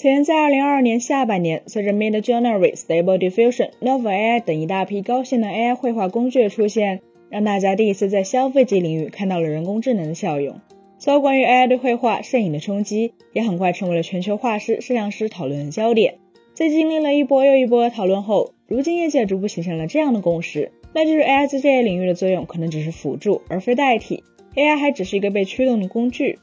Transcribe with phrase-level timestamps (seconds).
[0.00, 10.58] 此前在2022年下半年，随着 Midjourney、Stable Diffusion、Nova AI 等一大批高性能 AI 绘画工具的出现，让大家第一次在消费级领域看到了人工智能的效用。
[10.96, 16.14] 所有关于 AI 对绘画、摄影的冲击，也很快成为了全球画师、摄像师讨论的焦点。
[16.54, 24.24] 在经历了一波又一波讨论后，如今业界逐步形成了这样的共识，那就是 AI 在这些领域的作用可能只是辅助，而非代替。
[24.54, 26.38] AI 还只是一个被驱动的工具。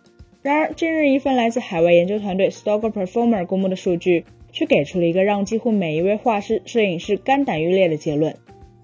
[0.48, 4.24] 然而，近日一份来自海外研究团队 Stocker Performer 公布的数据，
[4.54, 8.34] 却给出了一个让几乎每一位画师、摄影师肝胆欲裂的结论，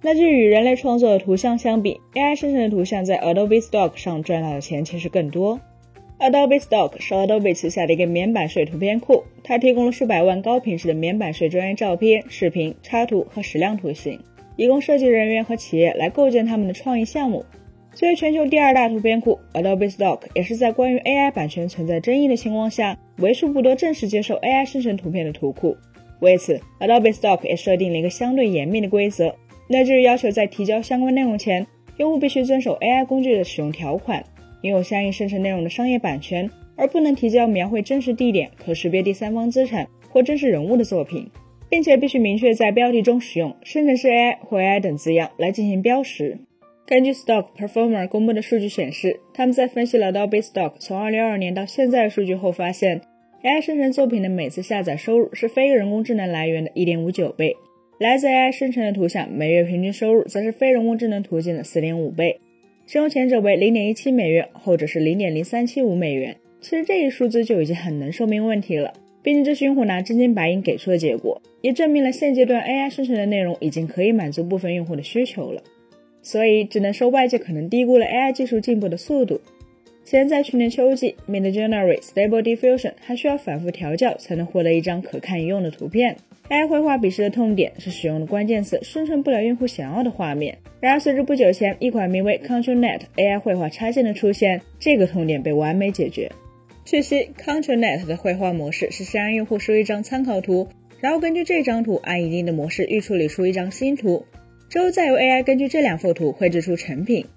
[0.01, 5.57] 那就与人类创作的图像相比，AI 生成的图像在 Adobe Stock 上赚到的钱其实更多。
[6.19, 14.19] Adobe Stock 是 Adobe 旗下的一个免版税图片库，它提供了数百万高品质的免版税专业照片、视频、插图和矢量图形，
[14.57, 17.45] 以供设计人员和企业来构建他们的创意项目。
[17.95, 25.77] 作为全球第二大图片库，Adobe Stock 也是在关于 AI 版权存在争议的情况下，为数不多正式接受 AI 生成图片的图库。
[26.19, 29.35] 为此，Adobe Stock 也设定了一个相对严密的规则，
[29.67, 31.67] 那就是要求在提交相关内容前，
[31.97, 34.23] 用户必须遵守 AI 工具的使用条款，
[34.63, 41.29] 拥有相应生成内容的商业版权，而不能提交描绘真实地点、可识别第三方资产或真实人物的作品，
[41.69, 46.39] 并且必须明确在标题中使用“生成式 AI” 或 “AI” 等字样来进行标识。
[46.85, 52.99] 根据 Stock Performer 公布的数据显示，他们在分析了 Adobe Stock 从2022年到现在的数据后发现
[53.41, 57.55] ，AI 生成作品的每次下载收入是非人工智能来源的1.59倍，
[57.99, 62.41] 来自 AI 生成的图像每月平均收入则是非人工智能途径的4.5倍，
[62.85, 66.35] 其中前者为0.17美元，后者是0.0375美元。
[66.59, 68.91] 其实这一数字就已经很能说明问题了，
[69.23, 75.63] 毕竟这是用户拿真金白银给出的结果，也证明了现阶段 AI 生成的内容已经可以满足部分用户的需求了。
[76.23, 79.39] 所以只能说外界可能低估了 AI 技术进步的速度。
[80.03, 86.17] 现在去年秋季，Midjourney、Stable Diffusion 还需要反复调教才能获得一张可看一用的图片。
[86.49, 90.57] AI 绘画笔试的痛点是使用的关键词生成不了用户想要的画面。
[90.81, 96.29] 然而，随着不久前一款名为 ControlNet AI 绘画插件的出现，这个痛点被完美解决。
[96.83, 100.67] 据悉，ControlNet 的绘画模式是先让用户输一张参考图，
[100.99, 104.25] 然后根据这张图按一定的模式预处理出一张新图。
[104.73, 107.27] 之后再由 AI 根据这两幅图绘制出成品。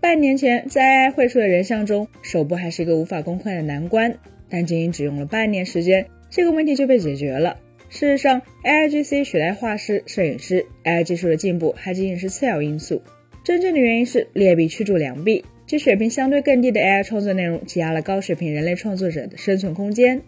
[0.00, 4.16] 半年前，在 AI 绘出的人像中，手部还是一个无法攻克的难关，
[4.48, 7.58] 但仅仅只用了半年时间，这个问题就被解决了。
[7.90, 13.02] 事实上，AIGC 取代画师、摄影师，AI 技术的进步还仅仅是次要因素，
[13.44, 20.22] 真正的原因是劣币驱逐良币，即水平相对更低的 AI 创作内容挤压了高水平人类创作者的生存空间。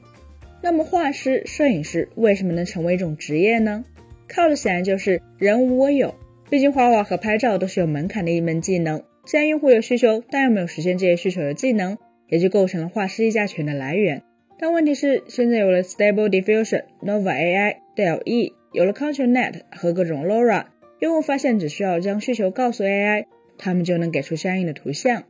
[0.60, 3.86] 那么，画师、摄影师为什么能成为一种职业呢？
[4.28, 6.14] 靠的显然就是人无我有。
[6.50, 11.96] 毕竟画画和拍照都是有门槛的一门技能，既然用户有需求，但又没有实现这些需求的技能，
[12.28, 14.22] 也就构成了画师议价权的来源。
[14.58, 20.64] 但问题是，现在有了 Stable Diffusion、Nova AI、DALL-E，有了 ControlNet 和各种 LoRA，
[20.98, 25.22] 用户发现只需要将需求告诉 AI，他们就能给出相应的图像。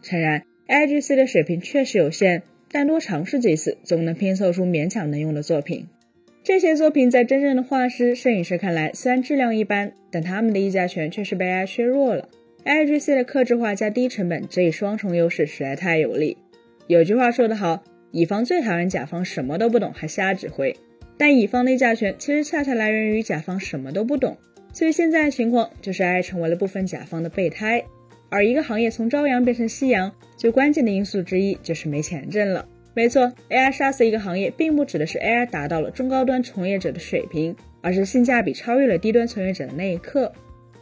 [0.00, 5.88] 诚然，AIGC 的水平确实有限，但多尝试几次，总能拼凑出勉强能用的作品。
[6.48, 12.26] 这些作品在真正的画师、摄影师看来，虽然质量一般，但他们的议价权却是被 AI 削弱了。
[12.64, 16.38] AIGC 的克制化加低成本这一双重优势实在太有利。
[16.86, 20.74] 有句话说得好，乙方最讨厌甲方什么都不懂还瞎指挥，
[21.18, 24.38] 但乙方的议价权其实恰恰来源于甲方什么都不懂。
[24.72, 27.84] 所以现在的情况就是 AI 成为了部分甲方的备胎，
[28.30, 32.66] 而一个行业从朝阳变成夕阳，最关键的因素之一就是没钱挣了。
[32.98, 40.32] 没错，AI 杀死一个行业，并不指的是 AI 达到了中高端从业者的水平，而是性价比超越了低端从业者的那一刻。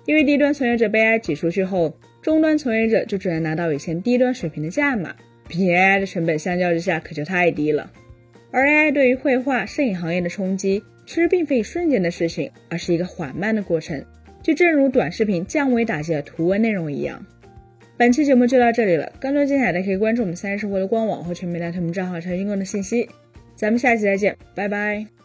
[0.06, 5.14] 因为低端从业者被 AI 挤出去后，中端从业者就只能拿到以前低端水平的价码，
[5.46, 7.92] 毕竟 AI 的成本相较之下可就太低了。
[8.50, 14.02] 而 AI 对于绘画、摄影行业的冲击，其实并非一瞬间的事情，而是一个缓慢的过程，
[14.42, 17.22] 就正如短视频降维打击了图文内容一样。
[17.98, 23.08] 本期节目就到这里了，更多精彩的可以关注我们三人生活的官网或全民大推们账号查询更多信息。
[23.54, 25.15] 咱们下期再见，拜拜。